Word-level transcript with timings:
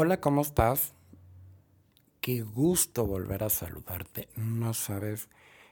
Hola, 0.00 0.20
¿cómo 0.20 0.42
estás? 0.42 0.94
Qué 2.20 2.42
gusto 2.42 3.04
volver 3.04 3.42
a 3.42 3.50
saludarte. 3.50 4.28
No 4.36 4.72
sabes 4.72 5.28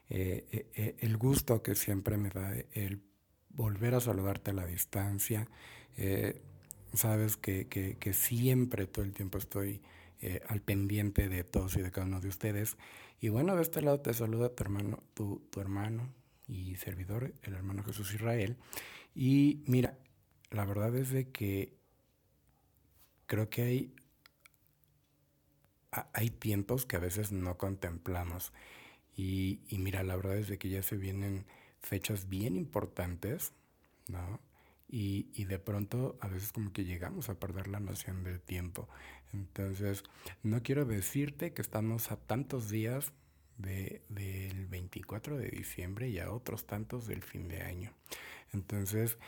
eh, 0.09 0.49
eh, 0.51 0.67
eh, 0.75 0.97
el 0.99 1.17
gusto 1.17 1.63
que 1.63 1.77
siempre 1.77 2.17
me 2.17 2.31
da 2.31 2.53
el 2.73 3.05
volver 3.51 3.95
a 3.95 4.01
saludarte 4.01 4.51
a 4.51 4.55
la 4.55 4.67
distancia. 4.67 5.47
sabes 6.93 7.37
que, 7.37 7.69
que, 7.69 8.13
siempre, 8.15 8.89
todo 8.89 9.05
el 9.05 9.13
tiempo 9.13 9.39
estoy 9.39 9.81
al 10.49 10.61
pendiente 10.61 11.29
de 11.29 11.45
todos 11.45 11.77
y 11.77 11.83
de 11.83 11.93
cada 11.93 12.09
uno 12.09 12.21
de 12.21 12.27
ustedes. 12.27 12.77
Y 13.21 13.29
bueno, 13.29 13.55
de 13.55 13.63
este 13.63 13.81
lado 13.81 14.01
te 14.01 14.13
saluda 14.13 14.49
tu 14.49 14.65
hermano, 14.65 15.05
tu, 15.15 15.47
tu 15.53 15.61
hermano 15.61 16.13
y 16.49 16.75
servidor, 16.75 17.33
el 17.43 17.55
hermano 17.55 17.85
Jesús 17.85 18.13
Israel. 18.13 18.57
Y 19.15 19.63
mira, 19.69 19.97
la 20.51 20.65
verdad 20.65 20.97
es 20.97 21.11
de 21.11 21.31
que 21.31 21.79
creo 23.29 23.49
que 23.49 23.63
hay 23.63 23.95
hay 26.13 26.31
tiempos 26.31 26.87
que 26.87 26.97
a 26.97 27.01
veces 27.01 27.33
no 27.33 27.57
contemplamos. 27.57 28.53
Y, 29.17 29.61
mira, 29.71 30.03
la 30.03 30.17
verdad 30.17 30.37
es 30.37 30.49
de 30.49 30.59
que 30.59 30.69
ya 30.69 30.83
se 30.83 30.97
vienen 30.97 31.47
fechas 31.81 32.29
bien 32.29 32.57
importantes, 32.57 33.53
¿no? 34.09 34.41
Y, 34.89 35.45
de 35.45 35.59
pronto 35.59 36.19
a 36.21 36.29
veces 36.29 36.53
como 36.53 36.73
que 36.73 36.85
llegamos 36.85 37.29
a 37.29 37.39
perder 37.39 37.69
la 37.69 37.81
noción 37.81 38.25
del 38.25 38.41
tiempo. 38.41 38.89
Entonces, 39.33 40.05
no 40.43 40.63
quiero 40.63 40.85
decirte 40.85 41.53
que 41.53 41.63
estamos 41.63 42.13
a 42.13 42.17
tantos 42.17 42.71
días 42.71 43.13
de, 43.59 44.03
del 44.09 44.67
24 44.67 45.39
de 45.39 45.49
diciembre 45.49 46.09
y 46.09 46.19
a 46.19 46.31
otros 46.31 46.67
tantos 46.67 47.07
del 47.07 47.23
fin 47.23 47.49
de 47.49 47.63
año. 47.63 47.93
Entonces, 48.53 49.19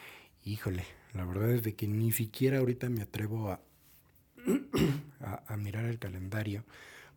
híjole, 0.44 0.84
la 1.14 1.24
verdad 1.24 1.50
es 1.50 1.62
de 1.62 1.74
que 1.74 1.88
ni 1.88 2.12
siquiera 2.12 2.58
ahorita 2.58 2.88
me 2.88 3.02
atrevo 3.02 3.50
a, 3.50 3.60
a, 5.20 5.56
mirar 5.56 5.84
el 5.84 5.98
calendario 5.98 6.64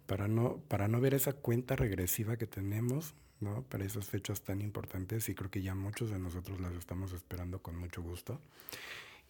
para 0.05 0.27
no, 0.27 0.57
para 0.67 0.87
no 0.87 0.99
ver 0.99 1.13
esa 1.13 1.33
cuenta 1.33 1.75
regresiva 1.75 2.37
que 2.37 2.47
tenemos 2.47 3.13
¿no? 3.39 3.63
para 3.63 3.85
esas 3.85 4.07
fechas 4.07 4.41
tan 4.41 4.61
importantes 4.61 5.29
y 5.29 5.35
creo 5.35 5.49
que 5.49 5.61
ya 5.61 5.75
muchos 5.75 6.11
de 6.11 6.19
nosotros 6.19 6.59
las 6.59 6.73
estamos 6.73 7.13
esperando 7.13 7.61
con 7.61 7.77
mucho 7.77 8.01
gusto. 8.01 8.39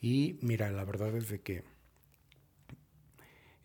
Y 0.01 0.39
mira, 0.41 0.71
la 0.71 0.83
verdad 0.83 1.15
es 1.15 1.29
de 1.29 1.41
que 1.41 1.63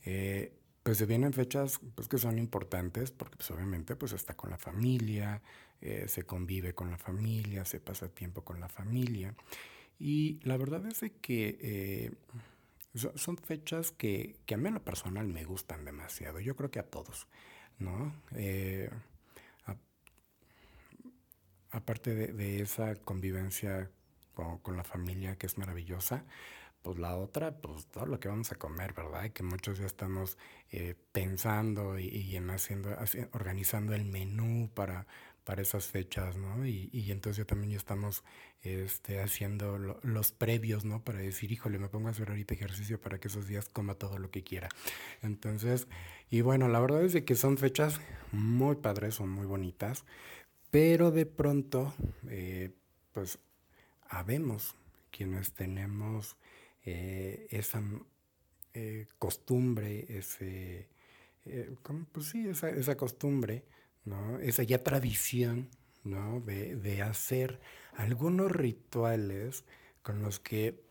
eh, 0.05 0.53
pues 0.83 0.99
se 0.99 1.07
vienen 1.07 1.33
fechas 1.33 1.81
pues, 1.95 2.07
que 2.09 2.19
son 2.19 2.39
importantes 2.39 3.11
porque 3.11 3.37
pues, 3.37 3.51
obviamente 3.51 3.97
pues 3.97 4.13
está 4.13 4.37
con 4.37 4.51
la 4.51 4.59
familia, 4.59 5.43
eh, 5.81 6.05
se 6.09 6.25
convive 6.25 6.75
con 6.75 6.91
la 6.91 6.99
familia, 6.99 7.65
se 7.65 7.81
pasa 7.81 8.09
tiempo 8.09 8.45
con 8.45 8.61
la 8.61 8.69
familia. 8.69 9.35
Y 9.99 10.39
la 10.45 10.57
verdad 10.57 10.87
es 10.87 11.01
de 11.01 11.11
que 11.11 11.59
eh, 11.61 12.13
son 12.97 13.37
fechas 13.37 13.93
que, 13.93 14.37
a 14.53 14.57
mí 14.57 14.69
en 14.69 14.75
lo 14.75 14.85
personal 14.85 15.27
me 15.27 15.45
gustan 15.45 15.85
demasiado. 15.85 16.41
Yo 16.41 16.57
creo 16.57 16.71
que 16.71 16.79
a 16.79 16.91
todos, 16.91 17.27
¿no? 17.79 18.15
Eh, 18.35 18.91
aparte 21.71 22.15
de, 22.15 22.61
esa 22.61 22.97
convivencia 22.97 23.91
con, 24.35 24.77
la 24.77 24.85
familia 24.85 25.37
que 25.37 25.47
es 25.47 25.59
maravillosa, 25.59 26.25
pues 26.83 26.99
la 26.99 27.17
otra, 27.17 27.61
pues 27.61 27.87
todo 27.87 28.07
lo 28.07 28.21
que 28.21 28.29
vamos 28.29 28.53
a 28.53 28.57
comer, 28.57 28.95
¿verdad? 28.95 29.31
Que 29.33 29.43
muchos 29.43 29.79
ya 29.79 29.87
estamos 29.87 30.39
eh, 30.71 30.95
pensando 31.13 31.99
y, 31.99 32.37
en 32.37 32.51
haciendo, 32.51 32.97
organizando 33.33 33.95
el 33.95 34.05
menú 34.05 34.71
para, 34.73 35.07
para 35.47 35.63
esas 35.63 35.87
fechas, 35.87 36.37
¿no? 36.37 36.67
Y, 36.67 36.91
y 36.93 37.13
entonces 37.13 37.39
ya 37.39 37.45
también 37.45 37.71
ya 37.71 37.77
estamos 37.77 38.25
este, 38.63 39.21
haciendo 39.21 39.79
los 39.79 40.33
previos, 40.33 40.85
¿no? 40.85 41.05
Para 41.05 41.21
decir, 41.21 41.53
híjole, 41.53 41.79
me 41.79 41.89
pongo 41.89 42.09
a 42.09 42.11
hacer 42.11 42.31
ahorita 42.31 42.55
ejercicio 42.55 43.01
para 43.01 43.21
que 43.21 43.29
esos 43.29 43.47
días 43.47 43.69
coma 43.69 43.95
todo 43.95 44.19
lo 44.19 44.33
que 44.33 44.43
quiera. 44.43 44.69
Entonces, 45.23 45.87
y 46.31 46.41
bueno, 46.41 46.67
la 46.67 46.81
verdad 46.81 47.05
es 47.05 47.13
de 47.13 47.25
que 47.25 47.37
son 47.37 47.59
fechas 47.59 48.01
muy 48.33 48.75
padres, 48.75 49.15
son 49.15 49.31
muy 49.31 49.47
bonitas, 49.47 50.05
pero 50.73 51.13
de 51.13 51.27
pronto, 51.27 51.95
eh, 52.29 52.73
pues, 53.13 53.39
habemos 54.09 54.75
quienes 55.13 55.53
tenemos 55.53 56.37
eh, 56.85 57.47
esa 57.51 57.85
eh, 58.75 59.07
costumbre, 59.21 60.07
ese, 60.09 60.89
pues 62.11 62.27
sí, 62.27 62.49
esa 62.49 62.97
costumbre, 62.97 63.65
¿no? 64.07 64.39
Esa 64.39 64.63
ya 64.63 64.83
tradición, 64.83 65.69
¿no? 66.05 66.41
De, 66.41 66.77
de 66.77 67.03
hacer 67.03 67.61
algunos 67.95 68.51
rituales 68.51 69.65
con 70.03 70.23
los 70.23 70.41
que 70.41 70.83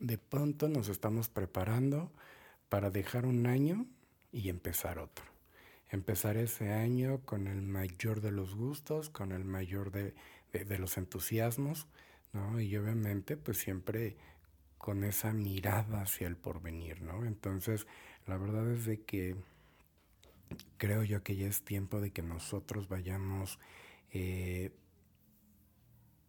de 0.00 0.18
pronto 0.18 0.68
nos 0.68 0.88
estamos 0.88 1.28
preparando 1.28 2.12
para 2.68 2.90
dejar 2.90 3.26
un 3.26 3.46
año 3.46 3.86
y 4.32 4.48
empezar 4.48 4.98
otro. 4.98 5.24
Empezar 5.90 6.36
ese 6.36 6.72
año 6.72 7.20
con 7.24 7.46
el 7.46 7.62
mayor 7.62 8.20
de 8.20 8.30
los 8.30 8.54
gustos, 8.54 9.08
con 9.10 9.32
el 9.32 9.44
mayor 9.44 9.90
de, 9.90 10.14
de 10.52 10.78
los 10.78 10.98
entusiasmos, 10.98 11.86
¿no? 12.32 12.60
Y 12.60 12.76
obviamente 12.76 13.36
pues 13.36 13.58
siempre 13.58 14.16
con 14.76 15.02
esa 15.02 15.32
mirada 15.32 16.02
hacia 16.02 16.26
el 16.26 16.36
porvenir, 16.36 17.02
¿no? 17.02 17.24
Entonces, 17.24 17.86
la 18.26 18.36
verdad 18.36 18.70
es 18.70 18.84
de 18.84 19.02
que 19.02 19.36
creo 20.76 21.02
yo 21.02 21.22
que 21.22 21.36
ya 21.36 21.46
es 21.46 21.62
tiempo 21.62 22.00
de 22.00 22.10
que 22.10 22.22
nosotros 22.22 22.88
vayamos 22.88 23.58
eh, 24.12 24.72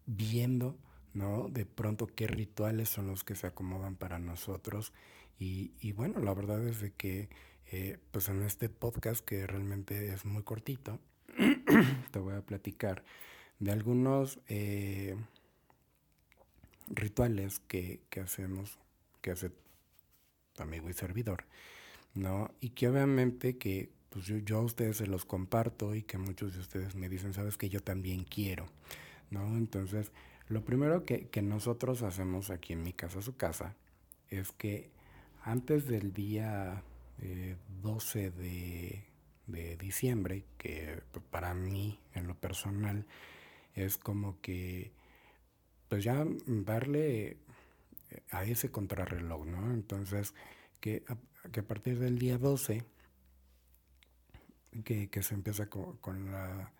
viendo, 0.06 0.76
¿no? 1.14 1.48
De 1.48 1.64
pronto 1.64 2.06
qué 2.06 2.26
rituales 2.26 2.88
son 2.88 3.06
los 3.06 3.24
que 3.24 3.34
se 3.34 3.46
acomodan 3.46 3.96
para 3.96 4.18
nosotros. 4.18 4.92
Y, 5.38 5.92
bueno, 5.92 6.20
la 6.20 6.34
verdad 6.34 6.66
es 6.68 6.82
de 6.82 6.92
que, 6.92 7.30
eh, 7.72 7.98
pues 8.10 8.28
en 8.28 8.42
este 8.42 8.68
podcast 8.68 9.24
que 9.24 9.46
realmente 9.46 10.12
es 10.12 10.26
muy 10.26 10.42
cortito, 10.42 11.00
te 12.10 12.18
voy 12.18 12.34
a 12.34 12.42
platicar 12.42 13.04
de 13.58 13.72
algunos 13.72 14.38
eh, 14.48 15.16
rituales 16.88 17.60
que, 17.60 18.02
que 18.10 18.20
hacemos, 18.20 18.78
que 19.22 19.30
hace 19.30 19.50
tu 20.52 20.62
amigo 20.62 20.90
y 20.90 20.92
servidor, 20.92 21.44
¿no? 22.12 22.50
Y 22.60 22.70
que 22.70 22.88
obviamente 22.88 23.56
que 23.56 23.90
pues 24.10 24.26
yo, 24.26 24.58
a 24.58 24.62
ustedes 24.62 24.98
se 24.98 25.06
los 25.06 25.24
comparto 25.24 25.94
y 25.94 26.02
que 26.02 26.18
muchos 26.18 26.54
de 26.54 26.60
ustedes 26.60 26.94
me 26.94 27.08
dicen, 27.08 27.32
sabes 27.32 27.56
que 27.56 27.68
yo 27.68 27.80
también 27.80 28.24
quiero, 28.24 28.66
¿no? 29.30 29.56
Entonces, 29.56 30.12
lo 30.48 30.64
primero 30.64 31.04
que, 31.04 31.28
nosotros 31.42 32.02
hacemos 32.02 32.50
aquí 32.50 32.72
en 32.72 32.82
mi 32.82 32.92
casa, 32.92 33.22
su 33.22 33.36
casa, 33.36 33.76
es 34.28 34.52
que 34.52 34.90
antes 35.42 35.86
del 35.86 36.12
día 36.12 36.82
12 37.82 38.32
eh, 38.40 39.04
de, 39.46 39.76
diciembre, 39.76 40.44
que 40.58 41.02
para 41.30 41.54
mí 41.54 42.00
en 42.14 42.26
lo 42.26 42.34
personal 42.34 43.06
es 43.74 43.96
como 43.96 44.40
que, 44.40 44.92
pues 45.88 46.04
ya 46.04 46.26
darle 46.46 47.36
a 48.30 48.44
ese 48.44 48.70
contrarreloj, 48.70 49.46
¿no? 49.46 49.72
Entonces, 49.72 50.34
que 50.80 51.04
que 51.52 51.60
a 51.60 51.62
partir 51.66 51.98
del 51.98 52.18
día 52.18 52.38
12 52.38 52.84
que, 54.84 55.22
se 55.22 55.34
empieza 55.34 55.68
con, 55.68 56.30
la, 56.30 56.72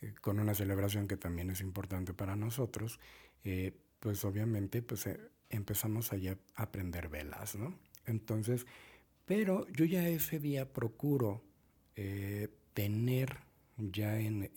eh, 0.00 0.14
con 0.20 0.40
una 0.40 0.54
celebración 0.54 1.08
que 1.08 1.16
también 1.16 1.50
es 1.50 1.60
importante 1.60 2.14
para 2.14 2.36
nosotros, 2.36 2.98
eh, 3.44 3.72
pues 4.00 4.24
obviamente 4.24 4.82
pues 4.82 5.06
eh, 5.06 5.20
empezamos 5.50 6.12
allá 6.12 6.36
a 6.54 6.64
aprender 6.64 7.08
velas, 7.08 7.56
¿no? 7.56 7.78
Entonces, 8.06 8.66
pero 9.24 9.66
yo 9.68 9.84
ya 9.84 10.08
ese 10.08 10.38
día 10.38 10.72
procuro 10.72 11.42
tener 12.74 13.38
ya 13.76 14.20
en 14.20 14.52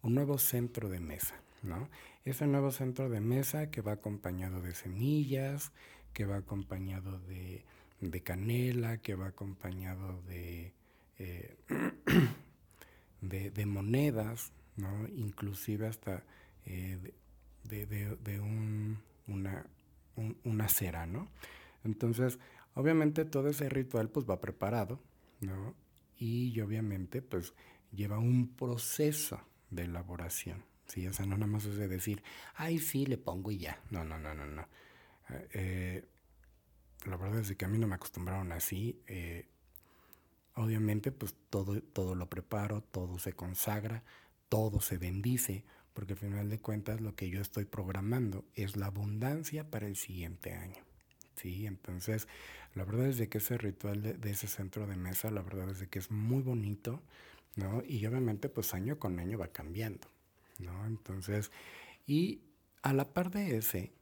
un 0.00 0.14
nuevo 0.14 0.38
centro 0.38 0.88
de 0.88 0.98
mesa, 0.98 1.42
¿no? 1.62 1.90
Ese 2.24 2.46
nuevo 2.46 2.70
centro 2.72 3.10
de 3.10 3.20
mesa 3.20 3.70
que 3.70 3.82
va 3.82 3.92
acompañado 3.92 4.62
de 4.62 4.74
semillas, 4.74 5.72
que 6.14 6.24
va 6.24 6.36
acompañado 6.36 7.18
de, 7.20 7.66
de 8.00 8.22
canela, 8.22 8.96
que 8.98 9.14
va 9.14 9.28
acompañado 9.28 10.22
de 10.22 10.72
eh, 11.22 11.56
de, 13.20 13.66
monedas, 13.66 14.52
¿no? 14.76 15.06
inclusive 15.08 15.86
hasta 15.86 16.24
eh, 16.66 16.98
de, 17.62 18.40
un, 18.40 18.98
una, 19.28 19.64
una 20.42 20.68
cera. 20.68 21.06
¿no? 21.06 21.28
Entonces, 21.84 22.40
obviamente 22.74 23.24
todo 23.24 23.48
ese 23.48 23.68
ritual 23.68 24.08
pues 24.08 24.28
va 24.28 24.40
preparado, 24.40 25.00
¿no? 25.40 25.74
Y 26.18 26.60
obviamente 26.60 27.22
pues 27.22 27.54
lleva 27.92 28.18
un 28.18 28.48
proceso 28.56 29.40
de 29.70 29.84
elaboración. 29.84 30.64
¿sí? 30.86 31.06
O 31.06 31.12
sea, 31.12 31.24
no 31.24 31.36
nada 31.36 31.50
más 31.50 31.64
es 31.66 31.76
de 31.76 31.86
decir, 31.86 32.22
ay, 32.54 32.78
sí, 32.78 33.06
le 33.06 33.16
pongo 33.16 33.52
y 33.52 33.58
ya. 33.58 33.80
No, 33.90 34.02
no, 34.04 34.18
no, 34.18 34.34
no, 34.34 34.46
no. 34.46 34.66
Eh, 35.52 36.04
la 37.06 37.16
verdad 37.16 37.40
es 37.40 37.56
que 37.56 37.64
a 37.64 37.68
mí 37.68 37.78
no 37.78 37.86
me 37.86 37.94
acostumbraron 37.94 38.50
así. 38.50 39.00
Obviamente, 40.54 41.12
pues 41.12 41.34
todo, 41.50 41.80
todo 41.80 42.14
lo 42.14 42.28
preparo, 42.28 42.82
todo 42.82 43.18
se 43.18 43.32
consagra, 43.32 44.02
todo 44.48 44.80
se 44.80 44.98
bendice, 44.98 45.64
porque 45.94 46.12
al 46.12 46.18
final 46.18 46.50
de 46.50 46.58
cuentas 46.58 47.00
lo 47.00 47.14
que 47.14 47.30
yo 47.30 47.40
estoy 47.40 47.64
programando 47.64 48.44
es 48.54 48.76
la 48.76 48.86
abundancia 48.86 49.70
para 49.70 49.86
el 49.86 49.96
siguiente 49.96 50.52
año. 50.52 50.82
Sí, 51.36 51.66
entonces 51.66 52.28
la 52.74 52.84
verdad 52.84 53.06
es 53.06 53.18
de 53.18 53.28
que 53.28 53.38
ese 53.38 53.58
ritual 53.58 54.02
de, 54.02 54.30
ese 54.30 54.46
centro 54.46 54.86
de 54.86 54.96
mesa, 54.96 55.30
la 55.30 55.42
verdad 55.42 55.70
es 55.70 55.80
de 55.80 55.88
que 55.88 55.98
es 55.98 56.10
muy 56.10 56.42
bonito, 56.42 57.02
¿no? 57.56 57.82
Y 57.86 58.04
obviamente 58.06 58.48
pues 58.48 58.74
año 58.74 58.98
con 58.98 59.18
año 59.18 59.38
va 59.38 59.48
cambiando, 59.48 60.08
¿no? 60.58 60.86
Entonces, 60.86 61.50
y 62.06 62.42
a 62.82 62.92
la 62.92 63.12
par 63.12 63.30
de 63.30 63.56
ese, 63.56 63.92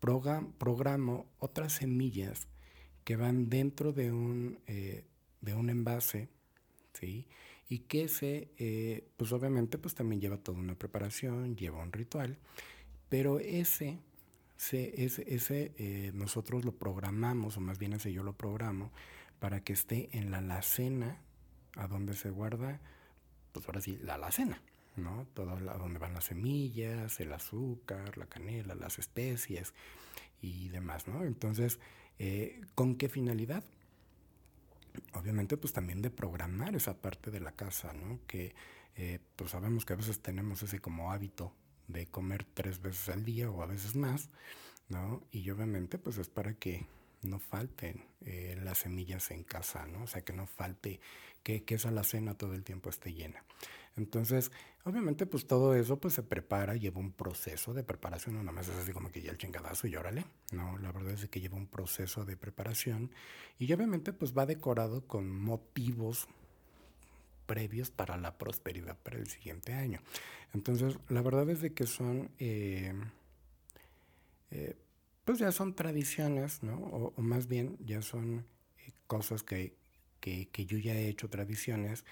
programo 0.00 1.26
otras 1.38 1.74
semillas 1.74 2.48
que 3.04 3.16
van 3.16 3.48
dentro 3.48 3.92
de 3.92 4.12
un, 4.12 4.58
eh, 4.66 5.04
de 5.42 5.54
un 5.54 5.68
envase, 5.68 6.30
¿sí? 6.94 7.28
Y 7.68 7.80
que 7.80 8.04
ese, 8.04 8.50
eh, 8.58 9.08
pues 9.16 9.32
obviamente, 9.32 9.76
pues 9.76 9.94
también 9.94 10.20
lleva 10.20 10.38
toda 10.38 10.58
una 10.58 10.74
preparación, 10.74 11.56
lleva 11.56 11.82
un 11.82 11.92
ritual, 11.92 12.38
pero 13.08 13.40
ese, 13.40 13.98
ese, 14.70 15.34
ese 15.34 15.72
eh, 15.76 16.12
nosotros 16.14 16.64
lo 16.64 16.72
programamos, 16.72 17.56
o 17.56 17.60
más 17.60 17.78
bien 17.78 17.92
ese 17.92 18.12
yo 18.12 18.22
lo 18.22 18.32
programo, 18.32 18.90
para 19.38 19.62
que 19.62 19.72
esté 19.72 20.08
en 20.16 20.30
la 20.30 20.38
alacena, 20.38 21.20
a 21.76 21.88
donde 21.88 22.14
se 22.14 22.30
guarda, 22.30 22.80
pues 23.52 23.66
ahora 23.66 23.80
sí, 23.80 23.98
la 24.02 24.14
alacena, 24.14 24.62
¿no? 24.96 25.26
Todo 25.34 25.52
a 25.52 25.78
donde 25.78 25.98
van 25.98 26.14
las 26.14 26.24
semillas, 26.24 27.18
el 27.20 27.32
azúcar, 27.32 28.16
la 28.18 28.26
canela, 28.26 28.74
las 28.74 28.98
especies 28.98 29.74
y 30.40 30.68
demás, 30.68 31.08
¿no? 31.08 31.24
Entonces, 31.24 31.80
eh, 32.18 32.60
¿con 32.74 32.96
qué 32.96 33.08
finalidad? 33.08 33.64
Obviamente, 35.14 35.56
pues 35.56 35.72
también 35.72 36.02
de 36.02 36.10
programar 36.10 36.74
esa 36.74 37.00
parte 37.00 37.30
de 37.30 37.40
la 37.40 37.52
casa, 37.52 37.92
¿no? 37.92 38.20
Que 38.26 38.54
eh, 38.96 39.20
pues 39.36 39.50
sabemos 39.52 39.84
que 39.84 39.94
a 39.94 39.96
veces 39.96 40.20
tenemos 40.20 40.62
ese 40.62 40.80
como 40.80 41.12
hábito 41.12 41.54
de 41.88 42.06
comer 42.06 42.44
tres 42.44 42.80
veces 42.80 43.08
al 43.08 43.24
día 43.24 43.50
o 43.50 43.62
a 43.62 43.66
veces 43.66 43.94
más, 43.96 44.30
¿no? 44.88 45.22
Y 45.30 45.48
obviamente, 45.50 45.98
pues 45.98 46.18
es 46.18 46.28
para 46.28 46.54
que 46.54 46.86
no 47.22 47.38
falten 47.38 48.04
eh, 48.20 48.58
las 48.62 48.78
semillas 48.78 49.30
en 49.30 49.44
casa, 49.44 49.86
¿no? 49.86 50.04
O 50.04 50.06
sea, 50.06 50.22
que 50.22 50.32
no 50.32 50.46
falte, 50.46 51.00
que, 51.42 51.64
que 51.64 51.76
esa 51.76 51.88
alacena 51.88 52.34
todo 52.34 52.54
el 52.54 52.64
tiempo 52.64 52.90
esté 52.90 53.12
llena. 53.14 53.44
Entonces, 53.96 54.50
obviamente, 54.84 55.26
pues 55.26 55.46
todo 55.46 55.74
eso 55.74 55.98
pues 55.98 56.14
se 56.14 56.22
prepara, 56.22 56.76
lleva 56.76 56.98
un 56.98 57.12
proceso 57.12 57.74
de 57.74 57.84
preparación, 57.84 58.36
no 58.36 58.42
nada 58.42 58.62
es 58.62 58.70
así 58.70 58.92
como 58.92 59.10
que 59.10 59.20
ya 59.20 59.30
el 59.30 59.38
chingadazo 59.38 59.86
y 59.86 59.96
órale, 59.96 60.24
no, 60.50 60.78
la 60.78 60.92
verdad 60.92 61.12
es 61.12 61.28
que 61.28 61.40
lleva 61.40 61.56
un 61.56 61.66
proceso 61.66 62.24
de 62.24 62.36
preparación 62.36 63.10
y 63.58 63.70
obviamente 63.72 64.12
pues 64.12 64.36
va 64.36 64.46
decorado 64.46 65.06
con 65.06 65.30
motivos 65.30 66.26
previos 67.46 67.90
para 67.90 68.16
la 68.16 68.38
prosperidad 68.38 68.96
para 68.98 69.18
el 69.18 69.26
siguiente 69.26 69.74
año. 69.74 70.00
Entonces, 70.54 70.98
la 71.08 71.20
verdad 71.20 71.48
es 71.50 71.60
de 71.60 71.74
que 71.74 71.86
son, 71.86 72.30
eh, 72.38 72.94
eh, 74.50 74.76
pues 75.24 75.38
ya 75.38 75.52
son 75.52 75.74
tradiciones, 75.74 76.62
¿no? 76.62 76.76
O, 76.76 77.20
más 77.20 77.46
bien 77.46 77.76
ya 77.84 78.00
son 78.00 78.46
eh, 78.78 78.92
cosas 79.06 79.42
que, 79.42 79.74
que 80.20 80.66
yo 80.66 80.78
ya 80.78 80.94
he 80.94 81.08
hecho 81.08 81.28
tradiciones 81.28 82.04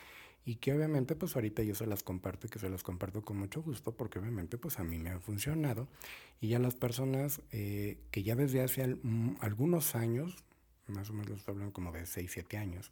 y 0.45 0.57
que 0.57 0.73
obviamente 0.73 1.15
pues 1.15 1.37
ahorita 1.37 1.63
yo 1.63 1.75
se 1.75 1.87
las 1.87 2.03
comparto 2.03 2.47
y 2.47 2.51
que 2.51 2.59
se 2.59 2.71
las 2.71 2.83
comparto 2.83 3.23
con 3.23 3.39
mucho 3.39 3.63
gusto 3.63 3.93
porque 3.93 4.19
obviamente 4.19 4.59
pues 4.59 4.79
a 4.79 4.85
mí 4.85 4.99
me 4.99 5.11
ha 5.11 5.21
funcionado 5.21 5.89
y 6.41 6.49
ya 6.49 6.59
las 6.59 6.75
personas 6.75 7.43
eh, 7.53 7.99
que 8.11 8.23
ya 8.23 8.35
desde 8.37 8.63
hace 8.63 8.99
algunos 9.41 9.95
años, 9.95 10.45
más 10.87 11.11
o 11.11 11.13
menos 11.13 11.47
hablan 11.49 11.71
como 11.71 11.93
de 11.93 12.07
6, 12.07 12.31
7 12.33 12.57
años, 12.57 12.91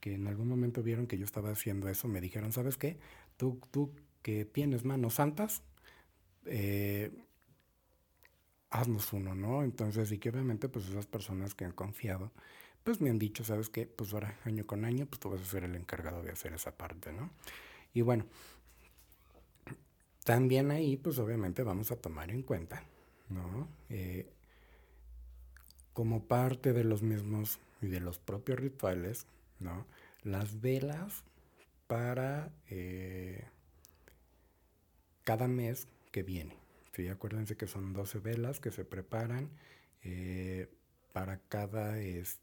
que 0.00 0.14
en 0.14 0.26
algún 0.26 0.48
momento 0.48 0.82
vieron 0.82 1.06
que 1.06 1.16
yo 1.16 1.24
estaba 1.24 1.50
haciendo 1.50 1.88
eso, 1.88 2.08
me 2.08 2.20
dijeron, 2.20 2.52
¿sabes 2.52 2.76
qué? 2.76 2.98
Tú, 3.36 3.60
tú 3.70 3.94
que 4.20 4.44
tienes 4.44 4.84
manos 4.84 5.14
santas, 5.14 5.62
eh, 6.44 7.10
haznos 8.70 9.12
uno, 9.12 9.34
¿no? 9.34 9.62
Entonces, 9.62 10.10
y 10.12 10.18
que 10.18 10.30
obviamente 10.30 10.68
pues 10.68 10.88
esas 10.88 11.06
personas 11.06 11.54
que 11.54 11.64
han 11.64 11.72
confiado, 11.72 12.32
pues 12.84 13.00
me 13.00 13.10
han 13.10 13.18
dicho, 13.18 13.44
¿sabes 13.44 13.68
qué? 13.68 13.86
Pues 13.86 14.12
ahora, 14.12 14.38
año 14.44 14.66
con 14.66 14.84
año, 14.84 15.06
pues 15.06 15.20
tú 15.20 15.30
vas 15.30 15.40
a 15.40 15.44
ser 15.44 15.64
el 15.64 15.74
encargado 15.74 16.22
de 16.22 16.32
hacer 16.32 16.52
esa 16.52 16.76
parte, 16.76 17.12
¿no? 17.12 17.30
Y 17.94 18.02
bueno, 18.02 18.26
también 20.24 20.70
ahí, 20.70 20.96
pues 20.96 21.18
obviamente 21.18 21.62
vamos 21.62 21.90
a 21.90 21.96
tomar 21.96 22.30
en 22.30 22.42
cuenta, 22.42 22.84
¿no? 23.28 23.68
Eh, 23.90 24.30
como 25.92 26.24
parte 26.24 26.72
de 26.72 26.84
los 26.84 27.02
mismos 27.02 27.58
y 27.80 27.86
de 27.88 28.00
los 28.00 28.18
propios 28.18 28.58
rituales, 28.58 29.26
¿no? 29.60 29.86
Las 30.22 30.60
velas 30.60 31.24
para 31.86 32.50
eh, 32.70 33.44
cada 35.24 35.48
mes 35.48 35.88
que 36.10 36.22
viene. 36.22 36.56
¿sí? 36.94 37.08
Acuérdense 37.08 37.56
que 37.56 37.66
son 37.66 37.92
12 37.92 38.18
velas 38.20 38.60
que 38.60 38.70
se 38.70 38.84
preparan 38.84 39.50
eh, 40.02 40.68
para 41.12 41.38
cada, 41.48 41.98
este, 42.00 42.41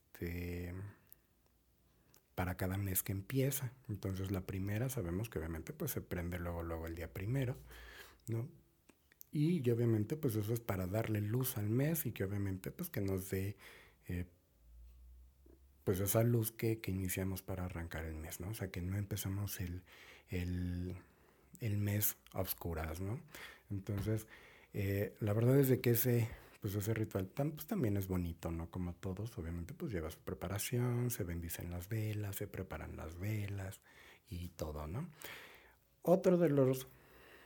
para 2.35 2.55
cada 2.55 2.77
mes 2.77 3.03
que 3.03 3.11
empieza. 3.11 3.71
Entonces 3.89 4.31
la 4.31 4.41
primera 4.41 4.89
sabemos 4.89 5.29
que 5.29 5.39
obviamente 5.39 5.73
pues 5.73 5.91
se 5.91 6.01
prende 6.01 6.39
luego, 6.39 6.63
luego 6.63 6.87
el 6.87 6.95
día 6.95 7.11
primero, 7.11 7.57
¿no? 8.27 8.47
Y, 9.31 9.69
obviamente 9.69 10.15
pues 10.15 10.35
eso 10.35 10.53
es 10.53 10.59
para 10.59 10.87
darle 10.87 11.21
luz 11.21 11.57
al 11.57 11.69
mes 11.69 12.05
y 12.05 12.11
que 12.11 12.23
obviamente 12.23 12.71
pues 12.71 12.89
que 12.89 13.01
nos 13.01 13.29
dé 13.29 13.57
eh, 14.07 14.25
pues 15.83 15.99
esa 15.99 16.23
luz 16.23 16.51
que, 16.51 16.79
que, 16.79 16.91
iniciamos 16.91 17.41
para 17.41 17.65
arrancar 17.65 18.05
el 18.05 18.15
mes, 18.15 18.39
¿no? 18.39 18.49
O 18.49 18.53
sea 18.53 18.71
que 18.71 18.81
no 18.81 18.97
empezamos 18.97 19.59
el, 19.59 19.83
el, 20.29 20.95
el 21.59 21.77
mes 21.77 22.15
a 22.31 22.41
oscuras, 22.41 23.01
¿no? 23.01 23.19
Entonces, 23.69 24.27
eh, 24.73 25.15
la 25.19 25.33
verdad 25.33 25.59
es 25.59 25.67
de 25.67 25.81
que 25.81 25.91
ese 25.91 26.29
pues 26.59 26.75
ese 26.75 26.93
ritual 26.93 27.27
pues, 27.27 27.67
también 27.67 27.97
es 27.97 28.07
bonito, 28.07 28.51
¿no? 28.51 28.69
Como 28.69 28.93
todos, 28.93 29.37
obviamente, 29.37 29.73
pues 29.73 29.91
lleva 29.91 30.09
su 30.09 30.19
preparación, 30.19 31.09
se 31.09 31.23
bendicen 31.23 31.71
las 31.71 31.87
velas, 31.87 32.35
se 32.35 32.47
preparan 32.47 32.97
las 32.97 33.17
velas 33.17 33.79
y 34.29 34.49
todo, 34.49 34.87
¿no? 34.87 35.09
Otro 36.01 36.37
de 36.37 36.49
los 36.49 36.87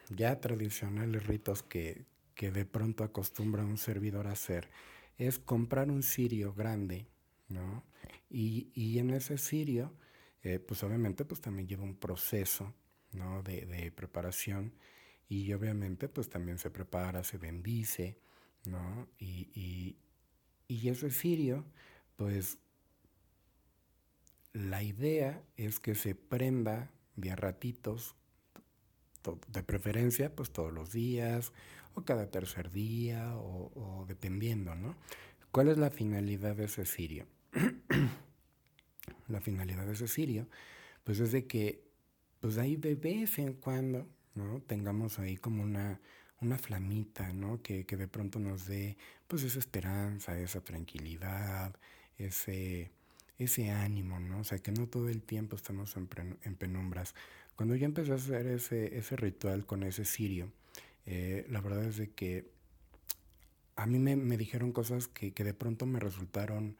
ya 0.10 0.39
tradicionales 0.39 1.27
ritos 1.27 1.63
que, 1.63 2.06
que 2.36 2.51
de 2.51 2.65
pronto 2.65 3.04
acostumbra 3.04 3.63
un 3.63 3.77
servidor 3.77 4.27
a 4.27 4.31
hacer 4.31 4.69
es 5.18 5.39
comprar 5.39 5.89
un 5.92 6.01
cirio 6.01 6.54
grande, 6.54 7.07
¿no? 7.50 7.83
Y, 8.30 8.71
y 8.74 8.98
en 8.98 9.12
ese 9.12 9.38
cirio, 9.38 9.94
eh, 10.42 10.60
pues 10.60 10.83
obviamente, 10.83 11.24
pues 11.24 11.39
también 11.39 11.68
lleva 11.68 11.83
un 11.83 11.95
proceso, 11.95 12.74
¿no? 13.12 13.44
De, 13.44 13.65
de 13.68 13.92
preparación 13.92 14.74
y 15.30 15.54
obviamente, 15.54 16.10
pues 16.10 16.30
también 16.30 16.57
se 16.57 16.71
prepara, 16.71 17.24
se 17.24 17.38
bendice, 17.38 18.18
¿no? 18.65 19.07
Y, 19.18 19.50
y, 19.54 19.98
y 20.68 20.94
cirio, 20.95 21.65
pues 22.15 22.57
la 24.53 24.84
idea 24.84 25.41
es 25.58 25.79
que 25.79 25.96
se 25.96 26.15
prenda 26.15 26.91
de 27.15 27.36
ratitos, 27.36 28.15
de 29.48 29.63
preferencia, 29.63 30.36
pues 30.36 30.51
todos 30.51 30.72
los 30.72 30.91
días, 30.91 31.53
o 31.96 32.03
cada 32.03 32.29
tercer 32.29 32.72
día, 32.72 33.36
o, 33.38 34.05
dependiendo, 34.08 34.75
¿no? 34.75 34.96
¿Cuál 35.51 35.70
es 35.70 35.77
la 35.77 35.91
finalidad 35.91 36.55
de 36.55 36.65
ese 36.65 36.86
cirio? 36.86 37.27
la 39.27 39.41
finalidad 39.41 39.86
de 39.86 39.93
ese 39.93 40.08
cirio, 40.08 40.48
pues 41.03 41.20
es 41.20 41.32
de 41.32 41.46
que, 41.46 41.84
pues 42.39 42.58
ahí 42.58 42.75
de 42.75 42.96
vez 42.96 43.39
en 43.39 43.53
cuando, 43.53 44.08
¿no? 44.36 44.62
Tengamos 44.62 45.20
ahí 45.20 45.38
como 45.38 45.63
una, 45.63 46.00
una 46.42 46.58
flamita, 46.58 47.32
¿no? 47.34 47.62
Que, 47.62 47.86
que, 47.86 47.98
de 47.98 48.08
pronto 48.08 48.40
nos 48.40 48.68
dé 48.68 48.98
pues 49.28 49.44
esa 49.44 49.60
esperanza, 49.60 50.38
esa 50.40 50.62
tranquilidad, 50.62 51.75
ese, 52.18 52.92
ese 53.38 53.70
ánimo, 53.70 54.20
¿no? 54.20 54.40
O 54.40 54.44
sea, 54.44 54.60
que 54.60 54.72
no 54.72 54.88
todo 54.88 55.10
el 55.10 55.22
tiempo 55.22 55.56
estamos 55.56 55.96
en, 55.98 56.08
en 56.44 56.56
penumbras. 56.56 57.16
Cuando 57.56 57.75
yo 57.75 57.86
empecé 57.86 58.12
a 58.12 58.16
hacer 58.16 58.48
ese, 58.48 58.98
ese 58.98 59.16
ritual 59.16 59.66
con 59.66 59.84
ese 59.84 60.06
cirio, 60.06 60.52
eh, 61.06 61.46
la 61.50 61.62
verdad 61.62 61.84
es 61.86 61.98
de 61.98 62.10
que 62.12 62.52
a 63.75 63.86
mí 63.86 64.00
me, 64.00 64.16
me 64.16 64.38
dijeron 64.38 64.72
cosas 64.72 65.08
que, 65.08 65.34
que, 65.34 65.44
de 65.44 65.54
pronto 65.54 65.86
me 65.86 66.00
resultaron 66.00 66.78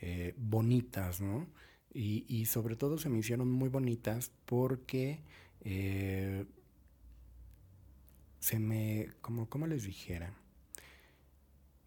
eh, 0.00 0.34
bonitas, 0.36 1.20
¿no? 1.20 1.46
Y, 1.92 2.24
y, 2.28 2.46
sobre 2.46 2.76
todo 2.76 2.98
se 2.98 3.08
me 3.08 3.18
hicieron 3.18 3.50
muy 3.50 3.68
bonitas 3.68 4.32
porque 4.46 5.20
eh, 5.62 6.44
se 8.44 8.58
me, 8.58 9.08
como, 9.22 9.48
como 9.48 9.66
les 9.66 9.84
dijera, 9.84 10.34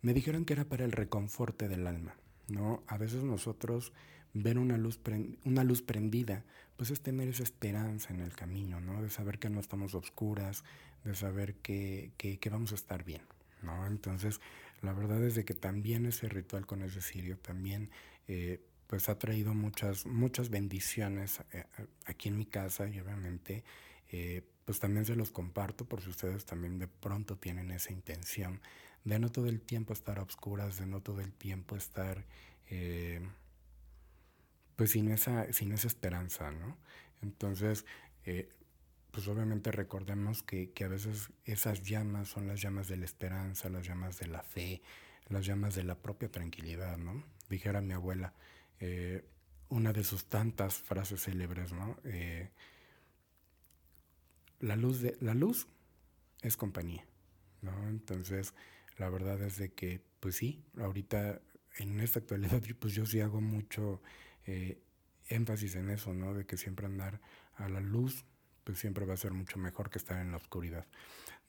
me 0.01 0.15
dijeron 0.15 0.43
que 0.43 0.53
era 0.53 0.65
para 0.65 0.85
el 0.85 0.91
reconforte 0.91 1.67
del 1.67 1.85
alma, 1.85 2.15
¿no? 2.47 2.83
A 2.87 2.97
veces 2.97 3.23
nosotros 3.23 3.93
ver 4.33 4.57
una 4.57 4.75
luz, 4.75 4.99
una 5.45 5.63
luz 5.63 5.83
prendida, 5.83 6.45
pues 6.75 6.89
es 6.89 7.01
tener 7.01 7.27
esa 7.27 7.43
esperanza 7.43 8.11
en 8.11 8.21
el 8.21 8.33
camino, 8.33 8.81
¿no? 8.81 9.03
De 9.03 9.11
saber 9.11 9.37
que 9.37 9.51
no 9.51 9.59
estamos 9.59 9.93
obscuras, 9.93 10.63
de 11.03 11.13
saber 11.13 11.53
que, 11.57 12.11
que, 12.17 12.39
que 12.39 12.49
vamos 12.49 12.71
a 12.71 12.75
estar 12.75 13.03
bien, 13.03 13.21
¿no? 13.61 13.85
Entonces, 13.85 14.41
la 14.81 14.93
verdad 14.93 15.23
es 15.23 15.35
de 15.35 15.45
que 15.45 15.53
también 15.53 16.07
ese 16.07 16.27
ritual 16.27 16.65
con 16.65 16.81
ese 16.81 17.01
sirio 17.01 17.37
también, 17.37 17.91
eh, 18.27 18.63
pues 18.87 19.09
ha 19.09 19.19
traído 19.19 19.53
muchas, 19.53 20.07
muchas 20.07 20.49
bendiciones 20.49 21.39
eh, 21.53 21.65
aquí 22.07 22.29
en 22.29 22.37
mi 22.37 22.47
casa 22.47 22.89
y 22.89 22.99
obviamente 22.99 23.63
eh, 24.09 24.41
pues 24.67 24.81
también 24.81 25.05
se 25.05 25.15
los 25.15 25.31
comparto 25.31 25.85
por 25.85 26.01
si 26.01 26.09
ustedes 26.09 26.43
también 26.43 26.77
de 26.77 26.89
pronto 26.89 27.37
tienen 27.37 27.71
esa 27.71 27.93
intención 27.93 28.59
de 29.05 29.17
no 29.17 29.31
todo 29.31 29.47
el 29.47 29.61
tiempo 29.61 29.93
estar 29.93 30.19
a 30.19 30.21
obscuras, 30.21 30.77
de 30.77 30.85
no 30.85 30.99
todo 30.99 31.21
el 31.21 31.31
tiempo 31.31 31.77
estar 31.77 32.25
eh, 32.69 33.21
pues 34.75 34.91
sin 34.91 35.09
esa, 35.09 35.53
sin 35.53 35.71
esa 35.71 35.87
esperanza, 35.87 36.51
¿no? 36.51 36.75
Entonces, 37.21 37.85
eh, 38.25 38.49
pues 39.11 39.29
obviamente 39.29 39.71
recordemos 39.71 40.43
que, 40.43 40.73
a 40.83 40.87
veces 40.89 41.29
esas 41.45 41.83
llamas 41.83 42.27
son 42.27 42.45
las 42.45 42.61
llamas 42.61 42.89
de 42.89 42.97
la 42.97 43.05
esperanza, 43.05 43.69
las 43.69 43.87
llamas 43.87 44.19
de 44.19 44.27
la 44.27 44.43
fe, 44.43 44.81
las 45.29 45.45
llamas 45.45 45.75
de 45.75 45.85
la 45.85 45.95
propia 45.95 46.29
tranquilidad, 46.29 46.97
¿no? 46.97 47.23
Dijera 47.49 47.79
mi 47.79 47.93
abuela, 47.93 48.33
eh, 48.81 49.23
una 49.69 49.93
de 49.93 50.03
sus 50.03 50.25
tantas 50.25 50.75
frases 50.75 51.23
célebres, 51.23 51.71
¿no? 51.71 51.95
La, 54.59 54.75
luz 54.75 55.01
de, 55.01 55.17
la 55.19 55.33
luz 55.33 55.67
es 56.41 56.57
compañía, 56.57 57.05
¿no? 57.61 57.87
Entonces, 57.89 58.53
la 58.97 59.09
verdad 59.09 59.41
es 59.41 59.57
de 59.57 59.71
que, 59.73 60.01
pues 60.19 60.35
sí, 60.35 60.63
ahorita 60.77 61.41
en 61.77 61.99
esta 61.99 62.19
actualidad, 62.19 62.61
pues 62.79 62.93
yo 62.93 63.05
sí 63.05 63.19
hago 63.19 63.41
mucho 63.41 64.01
eh, 64.45 64.81
énfasis 65.29 65.75
en 65.75 65.89
eso, 65.89 66.13
¿no? 66.13 66.33
De 66.33 66.45
que 66.45 66.57
siempre 66.57 66.85
andar 66.85 67.21
a 67.55 67.69
la 67.69 67.81
luz, 67.81 68.25
pues 68.63 68.79
siempre 68.79 69.05
va 69.05 69.13
a 69.13 69.17
ser 69.17 69.33
mucho 69.33 69.59
mejor 69.59 69.89
que 69.89 69.97
estar 69.97 70.21
en 70.21 70.31
la 70.31 70.37
oscuridad, 70.37 70.87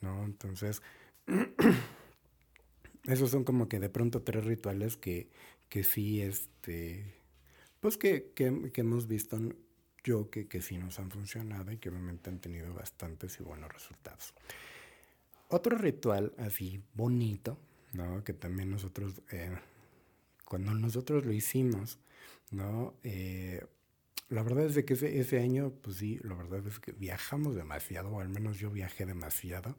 ¿no? 0.01 0.25
Entonces, 0.25 0.83
esos 3.05 3.31
son 3.31 3.45
como 3.45 3.69
que 3.69 3.81
de 3.81 3.89
pronto 3.89 4.23
tres 4.23 4.45
rituales 4.45 4.97
que, 4.97 5.31
que 5.69 5.85
sí, 5.85 6.21
este, 6.21 7.15
pues 7.81 7.97
que, 7.97 8.33
que, 8.35 8.71
que 8.73 8.81
hemos 8.81 9.07
visto 9.07 9.39
yo 10.09 10.31
que, 10.31 10.49
que 10.49 10.63
sí 10.63 10.79
nos 10.79 10.99
han 10.99 11.11
funcionado 11.11 11.71
y 11.71 11.77
que 11.77 11.91
obviamente 11.91 12.31
han 12.31 12.39
tenido 12.39 12.73
bastantes 12.73 13.39
y 13.41 13.43
buenos 13.43 13.71
resultados. 13.71 14.33
Otro 15.49 15.77
ritual 15.77 16.33
así 16.39 16.83
bonito, 16.95 17.59
¿no? 17.93 18.25
Que 18.25 18.33
también 18.33 18.71
nosotros, 18.71 19.21
eh, 19.31 19.55
cuando 20.47 20.73
nosotros 20.73 21.27
lo 21.27 21.33
hicimos, 21.33 21.99
¿no? 22.51 22.95
Eh, 23.03 23.67
la 24.31 24.43
verdad 24.43 24.65
es 24.65 24.75
de 24.75 24.85
que 24.87 24.95
ese, 24.95 25.21
ese, 25.21 25.41
año, 25.41 25.73
pues 25.83 25.97
sí, 25.97 26.19
la 26.23 26.35
verdad 26.35 26.67
es 26.67 26.79
que 26.79 26.93
viajamos 26.93 27.55
demasiado, 27.55 28.11
o 28.11 28.21
al 28.21 28.31
menos 28.31 28.59
yo 28.59 28.71
viajé 28.71 29.05
demasiado, 29.05 29.77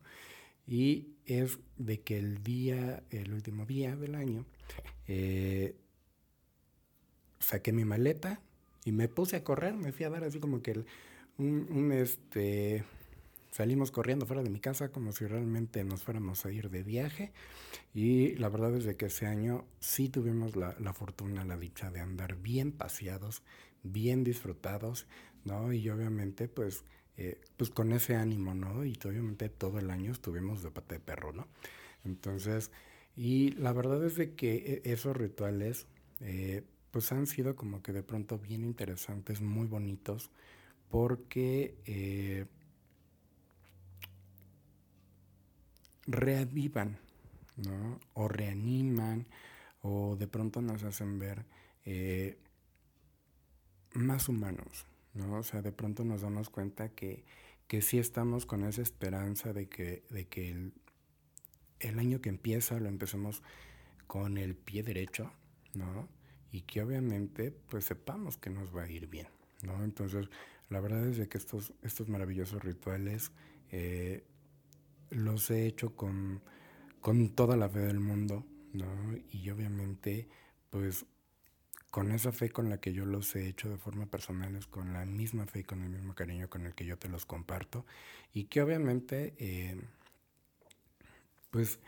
y 0.67 1.15
es 1.25 1.57
de 1.77 2.01
que 2.01 2.17
el 2.19 2.43
día, 2.43 3.03
el 3.09 3.33
último 3.33 3.65
día 3.65 3.95
del 3.95 4.13
año, 4.13 4.45
eh, 5.07 5.75
saqué 7.39 7.71
mi 7.71 7.86
maleta 7.86 8.41
y 8.86 8.91
me 8.91 9.07
puse 9.07 9.36
a 9.36 9.43
correr, 9.43 9.75
me 9.75 9.91
fui 9.91 10.05
a 10.05 10.09
dar 10.09 10.24
así 10.24 10.39
como 10.39 10.62
que 10.62 10.83
un, 11.38 11.67
un 11.69 11.91
este 11.91 12.83
Salimos 13.51 13.89
corriendo 13.89 14.27
fuera 14.27 14.43
de 14.43 14.50
mi 14.50 14.59
casa 14.59 14.91
como 14.91 15.12
si 15.12 15.25
realmente 15.25 15.83
nos 15.83 16.03
fuéramos 16.03 16.45
a 16.45 16.51
ir 16.51 16.69
de 16.69 16.83
viaje 16.83 17.33
y 17.95 18.36
la 18.36 18.48
verdad 18.48 18.75
es 18.75 18.83
de 18.83 18.95
que 18.95 19.07
ese 19.07 19.25
año 19.25 19.65
sí 19.79 20.07
tuvimos 20.07 20.55
la, 20.55 20.93
fortuna, 20.93 21.43
la 21.45 21.57
dicha 21.57 21.89
de 21.89 22.00
andar 22.00 22.36
bien 22.36 22.71
paseados, 22.71 23.41
bien 23.81 24.24
disfrutados, 24.24 25.07
¿no? 25.45 25.74
Y 25.74 25.89
obviamente 25.89 26.48
pues, 26.48 26.83
eh, 27.17 27.41
pues 27.57 27.71
con 27.71 27.91
ese 27.91 28.15
ánimo, 28.15 28.53
¿no? 28.53 28.86
Y 28.86 28.98
obviamente 29.03 29.50
todo 29.50 29.79
el 29.79 29.89
año 29.89 30.12
estuvimos 30.12 30.62
de 30.62 30.69
pata 30.69 30.95
de 30.95 31.00
perro, 31.00 31.33
¿no? 31.33 31.48
Entonces, 32.05 32.69
y 33.15 33.51
la 33.53 33.74
verdad 33.74 34.05
es 34.05 34.15
de 34.15 34.36
que 34.36 34.81
e, 34.86 34.91
esos 34.93 35.17
rituales 35.17 35.88
eh, 36.21 36.63
pues 36.91 37.12
han 37.12 37.27
sido 37.27 37.55
como 37.55 37.81
que 37.81 37.93
de 37.93 38.03
pronto 38.03 38.38
bien 38.38 38.63
interesantes, 38.63 39.41
muy 39.41 39.67
bonitos, 39.67 40.29
porque... 40.89 41.77
Eh, 41.86 42.46
reavivan, 46.10 46.98
¿no? 47.58 48.00
O 48.13 48.27
reaniman, 48.27 49.27
o 49.81 50.15
de 50.17 50.27
pronto 50.27 50.62
nos 50.62 50.84
hacen 50.84 51.19
ver 51.19 51.46
eh, 51.86 52.38
más 53.93 54.27
humanos, 54.27 54.86
¿no? 55.13 55.38
O 55.38 55.43
sea, 55.43 55.62
de 55.62 55.72
pronto 55.72 56.03
nos 56.03 56.22
damos 56.22 56.50
cuenta 56.50 56.89
que, 56.89 57.24
que 57.67 57.81
sí 57.81 58.00
estamos 58.00 58.46
con 58.46 58.63
esa 58.63 58.81
esperanza 58.81 59.53
de 59.53 59.69
que, 59.69 60.03
de 60.10 60.27
que 60.27 60.50
el, 60.51 60.74
el 61.79 62.00
año 62.00 62.22
que 62.22 62.29
empieza 62.29 62.79
lo 62.79 62.89
empecemos 62.89 63.43
con 64.08 64.38
el 64.38 64.55
pie 64.55 64.84
derecho, 64.84 65.31
¿no? 65.75 66.08
Y 66.51 66.62
que 66.62 66.82
obviamente 66.82 67.51
pues 67.51 67.86
sepamos 67.86 68.38
que 68.38 68.50
nos 68.50 68.75
va 68.75 68.84
a 68.84 68.89
ir 68.89 69.08
bien, 69.08 69.27
¿no? 69.62 69.84
Entonces, 69.84 70.29
la 70.70 70.79
verdad 70.79 71.08
es 71.08 71.18
de 71.18 71.27
que 71.27 71.38
estos, 71.38 71.74
estos 71.84 72.10
maravillosos 72.10 72.63
rituales 72.63 73.32
eh, 73.72 74.24
los 75.10 75.50
he 75.51 75.65
hecho 75.65 75.96
con, 75.96 76.41
con 77.01 77.29
toda 77.29 77.58
la 77.58 77.70
fe 77.70 77.79
del 77.79 78.00
mundo, 78.00 78.46
¿no? 78.74 78.88
Y 79.32 79.50
obviamente, 79.50 80.27
pues 80.70 81.06
con 81.91 82.12
esa 82.12 82.32
fe 82.32 82.51
con 82.51 82.70
la 82.70 82.79
que 82.79 82.94
yo 82.94 83.06
los 83.06 83.36
he 83.36 83.48
hecho 83.48 83.70
de 83.70 83.77
forma 83.77 84.06
personal, 84.06 84.56
es 84.56 84.68
con 84.68 84.94
la 84.94 85.06
misma 85.06 85.46
fe 85.48 85.60
y 85.62 85.63
con 85.63 85.82
el 85.82 85.89
mismo 85.89 86.13
cariño 86.13 86.50
con 86.50 86.65
el 86.65 86.75
que 86.75 86.86
yo 86.86 86.98
te 86.98 87.10
los 87.10 87.25
comparto. 87.25 87.86
Y 88.32 88.46
que 88.46 88.62
obviamente, 88.62 89.34
eh, 89.39 89.82
pues, 91.50 91.79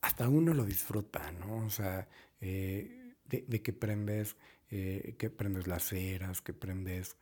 hasta 0.00 0.28
uno 0.28 0.54
lo 0.54 0.64
disfruta, 0.64 1.30
¿no? 1.32 1.66
O 1.66 1.70
sea, 1.70 2.08
eh, 2.40 2.99
de, 3.30 3.62
que 3.62 3.72
prendes, 3.72 4.36
eh, 4.70 5.14
que 5.18 5.30
prendes 5.30 5.66
las 5.66 5.84
ceras, 5.88 6.42
que 6.42 6.52
prendes, 6.52 7.16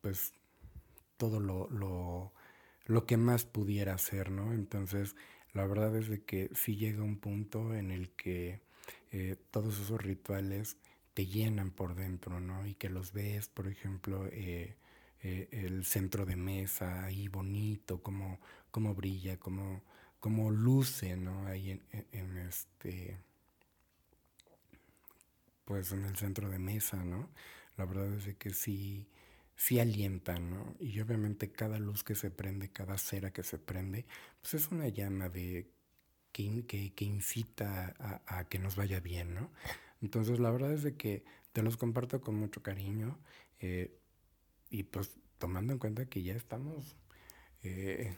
pues, 0.00 0.32
todo 1.16 1.40
lo, 1.40 1.68
lo 1.70 2.32
lo 2.86 3.06
que 3.06 3.16
más 3.16 3.44
pudiera 3.44 3.94
hacer, 3.94 4.30
¿no? 4.30 4.52
Entonces, 4.52 5.16
la 5.52 5.66
verdad 5.66 5.96
es 5.96 6.08
de 6.08 6.22
que 6.22 6.50
sí 6.54 6.76
llega 6.76 7.02
un 7.02 7.18
punto 7.18 7.74
en 7.74 7.90
el 7.90 8.10
que 8.10 8.60
eh, 9.12 9.36
todos 9.50 9.80
esos 9.80 10.02
rituales 10.02 10.76
te 11.14 11.26
llenan 11.26 11.70
por 11.70 11.94
dentro, 11.94 12.40
¿no? 12.40 12.66
Y 12.66 12.74
que 12.74 12.90
los 12.90 13.12
ves, 13.12 13.48
por 13.48 13.68
ejemplo, 13.68 14.26
eh, 14.26 14.76
eh, 15.22 15.48
el 15.52 15.84
centro 15.84 16.26
de 16.26 16.36
mesa 16.36 17.04
ahí 17.04 17.28
bonito, 17.28 18.02
como, 18.02 18.40
como 18.70 18.94
brilla, 18.94 19.38
como, 19.38 19.82
como 20.20 20.50
luce, 20.50 21.16
¿no? 21.16 21.46
Ahí 21.46 21.70
en, 22.12 22.38
este, 22.38 23.18
pues 25.64 25.92
en 25.92 26.04
el 26.04 26.16
centro 26.16 26.48
de 26.48 26.58
mesa, 26.58 27.04
¿no? 27.04 27.30
La 27.76 27.84
verdad 27.84 28.12
es 28.14 28.36
que 28.36 28.50
sí, 28.50 29.08
sí 29.56 29.80
alientan, 29.80 30.50
¿no? 30.50 30.76
Y 30.80 31.00
obviamente 31.00 31.50
cada 31.50 31.78
luz 31.78 32.04
que 32.04 32.14
se 32.14 32.30
prende, 32.30 32.70
cada 32.70 32.98
cera 32.98 33.32
que 33.32 33.42
se 33.42 33.58
prende, 33.58 34.06
pues 34.40 34.54
es 34.54 34.70
una 34.70 34.88
llama 34.88 35.28
de 35.28 35.70
que, 36.32 36.66
que, 36.94 37.04
incita 37.04 37.94
a, 38.26 38.48
que 38.48 38.58
nos 38.58 38.76
vaya 38.76 39.00
bien, 39.00 39.34
¿no? 39.34 39.50
Entonces 40.02 40.38
la 40.40 40.50
verdad 40.50 40.72
es 40.72 40.82
de 40.82 40.96
que 40.96 41.24
te 41.52 41.62
los 41.62 41.76
comparto 41.76 42.20
con 42.20 42.34
mucho 42.34 42.62
cariño 42.62 43.18
eh, 43.60 43.96
y 44.70 44.82
pues 44.84 45.16
tomando 45.38 45.72
en 45.72 45.78
cuenta 45.78 46.06
que 46.06 46.22
ya 46.22 46.34
estamos 46.34 46.96
eh, 47.62 48.14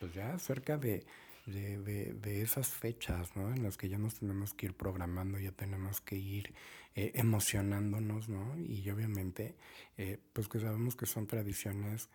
pues 0.00 0.12
ya 0.14 0.38
cerca 0.38 0.76
de, 0.78 1.06
de, 1.46 2.12
de, 2.14 2.42
esas 2.42 2.68
fechas, 2.68 3.34
¿no? 3.36 3.52
En 3.52 3.62
las 3.62 3.76
que 3.76 3.88
ya 3.88 3.98
nos 3.98 4.16
tenemos 4.16 4.54
que 4.54 4.66
ir 4.66 4.74
programando, 4.74 5.38
ya 5.38 5.52
tenemos 5.52 6.00
que 6.00 6.16
ir 6.16 6.54
eh, 6.94 7.12
emocionándonos, 7.14 8.28
¿no? 8.28 8.56
Y 8.58 8.88
obviamente, 8.90 9.56
eh, 9.96 10.18
pues 10.32 10.48
que 10.48 10.60
sabemos 10.60 10.96
que 10.96 11.06
son 11.06 11.26
tradiciones, 11.26 12.08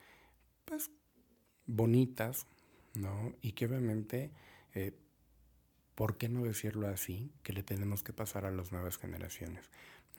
pues, 0.66 0.92
bonitas, 1.66 2.48
¿no? 2.94 3.34
Y 3.42 3.54
que 3.54 3.66
obviamente, 3.66 4.32
eh, 4.74 4.94
¿por 5.96 6.18
qué 6.18 6.30
no 6.30 6.44
decirlo 6.44 6.88
así? 6.88 7.32
Que 7.44 7.54
le 7.54 7.64
tenemos 7.64 8.04
que 8.04 8.14
pasar 8.14 8.46
a 8.46 8.52
las 8.52 8.72
nuevas 8.72 8.98
generaciones, 8.98 9.70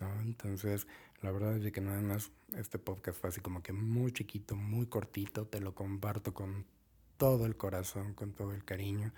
¿no? 0.01 0.21
Entonces, 0.21 0.87
la 1.23 1.31
verdad 1.31 1.57
es 1.57 1.73
que 1.73 1.81
nada 1.81 2.01
más 2.01 2.31
este 2.57 2.79
podcast 2.79 3.21
fue 3.21 3.29
así 3.31 3.41
como 3.41 3.63
que 3.63 3.73
muy 3.73 4.13
chiquito, 4.13 4.57
muy 4.57 4.87
cortito, 4.87 5.47
te 5.47 5.61
lo 5.61 5.75
comparto 5.75 6.35
con 6.35 6.67
todo 7.17 7.47
el 7.47 7.57
corazón, 7.57 8.15
con 8.15 8.33
todo 8.33 8.53
el 8.53 8.65
cariño. 8.65 9.13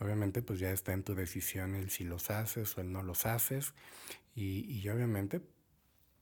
Obviamente 0.00 0.42
pues 0.42 0.58
ya 0.58 0.72
está 0.72 0.92
en 0.92 1.04
tu 1.04 1.14
decisión 1.14 1.74
el 1.74 1.90
si 1.90 2.04
los 2.04 2.30
haces 2.30 2.76
o 2.76 2.80
el 2.80 2.92
no 2.92 3.02
los 3.02 3.26
haces 3.26 3.74
y, 4.34 4.88
obviamente 4.88 5.40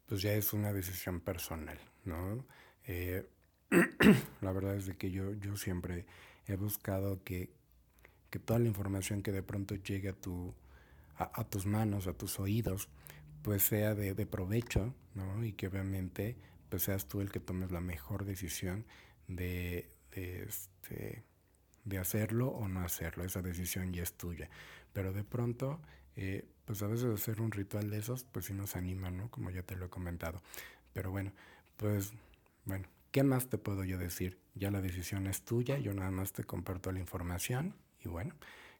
pues 0.06 0.22
ya 0.22 0.34
es 0.34 0.52
una 0.52 0.72
decisión 0.72 1.20
personal, 1.20 1.78
¿no? 2.04 2.44
Eh, 2.84 3.28
la 4.40 4.52
verdad 4.52 4.74
es 4.74 4.86
de 4.86 4.96
que 4.96 5.12
yo, 5.12 5.32
yo 5.34 5.56
siempre 5.56 6.04
he 6.46 6.56
buscado 6.56 7.22
que, 7.22 7.54
toda 8.44 8.58
la 8.58 8.66
información 8.66 9.22
que 9.22 9.32
de 9.32 9.42
pronto 9.42 9.76
llegue 9.76 10.08
a, 10.08 10.12
tu, 10.12 10.54
a, 11.16 11.44
tus 11.44 11.66
manos, 11.66 12.06
a 12.06 12.12
tus 12.12 12.40
oídos, 12.40 12.88
pues 13.42 13.62
sea 13.62 13.94
de, 13.94 14.26
provecho, 14.26 14.94
¿no? 15.14 15.44
Y 15.44 15.52
que 15.52 15.68
obviamente 15.68 16.36
pues 16.68 16.84
seas 16.84 17.06
tú 17.06 17.20
el 17.20 17.30
que 17.30 17.40
tomes 17.40 17.70
la 17.72 17.80
mejor 17.80 18.24
decisión 18.24 18.84
de, 19.26 19.88
de, 20.14 20.44
este, 20.44 21.24
de 21.84 21.98
hacerlo 21.98 22.48
o 22.48 22.68
no 22.68 22.80
hacerlo. 22.80 23.24
Esa 23.24 23.42
decisión 23.42 23.92
ya 23.92 24.02
es 24.02 24.14
tuya. 24.14 24.48
Pero 24.92 25.12
de 25.12 25.24
pronto, 25.24 25.80
eh, 26.16 26.44
pues 26.64 26.82
a 26.82 26.86
veces 26.86 27.06
hacer 27.06 27.40
un 27.40 27.52
ritual 27.52 27.90
de 27.90 27.98
esos, 27.98 28.24
pues 28.24 28.46
sí 28.46 28.52
nos 28.52 28.76
anima, 28.76 29.10
¿no? 29.10 29.30
Como 29.30 29.50
ya 29.50 29.62
te 29.62 29.76
lo 29.76 29.86
he 29.86 29.88
comentado. 29.88 30.42
Pero 30.92 31.10
bueno, 31.10 31.32
pues 31.76 32.12
bueno, 32.64 32.88
¿qué 33.10 33.22
más 33.22 33.48
te 33.48 33.58
puedo 33.58 33.84
yo 33.84 33.98
decir? 33.98 34.38
Ya 34.54 34.70
la 34.70 34.80
decisión 34.80 35.26
es 35.26 35.42
tuya, 35.42 35.78
yo 35.78 35.94
nada 35.94 36.10
más 36.10 36.32
te 36.32 36.44
comparto 36.44 36.92
la 36.92 37.00
información 37.00 37.74
y 38.04 38.08
bueno, 38.08 38.34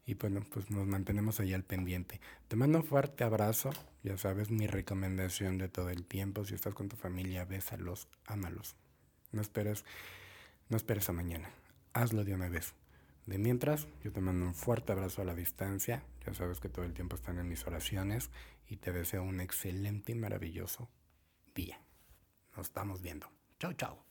y 0.07 0.15
bueno, 0.15 0.45
pues 0.51 0.71
nos 0.71 0.87
mantenemos 0.87 1.41
ahí 1.41 1.55
al 1.55 1.65
pendiente. 1.65 2.21
Te 2.49 2.57
mando 2.57 2.79
un 2.79 2.85
fuerte 2.85 3.25
abrazo, 3.25 3.71
ya 4.03 4.17
sabes 4.17 4.51
mi 4.51 4.67
recomendación 4.67 5.59
de 5.59 5.69
todo 5.69 5.91
el 5.91 6.05
tiempo, 6.05 6.45
si 6.45 6.55
estás 6.55 6.75
con 6.75 6.89
tu 6.89 6.97
familia, 6.97 7.45
bésalos, 7.45 8.09
ámalos. 8.27 8.77
No 9.33 9.41
esperes, 9.41 9.85
no 10.71 10.77
esperes 10.77 11.09
a 11.09 11.12
mañana, 11.12 11.50
hazlo 11.93 12.25
de 12.25 12.33
una 12.33 12.49
vez. 12.49 12.75
De 13.27 13.39
mientras, 13.39 13.87
yo 14.03 14.12
te 14.12 14.21
mando 14.21 14.47
un 14.47 14.55
fuerte 14.55 14.93
abrazo 14.93 15.21
a 15.21 15.25
la 15.25 15.35
distancia, 15.35 16.03
ya 16.25 16.33
sabes 16.33 16.61
que 16.61 16.69
todo 16.69 16.85
el 16.85 16.95
tiempo 16.95 17.17
están 17.17 17.39
en 17.39 17.49
mis 17.49 17.67
oraciones 17.67 18.31
y 18.69 18.77
te 18.77 18.93
deseo 18.93 19.23
un 19.23 19.41
excelente 19.41 20.12
y 20.12 20.15
maravilloso 20.15 20.89
día. 21.55 21.81
Nos 22.57 22.69
estamos 22.69 23.03
viendo. 23.03 23.29
Chao, 23.59 23.73
chao. 23.75 24.10